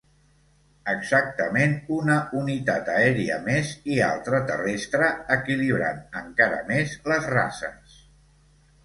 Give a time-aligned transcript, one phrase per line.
[0.91, 8.01] Exactament una unitat aèria més, i altra terrestre, equilibrant encara més les races.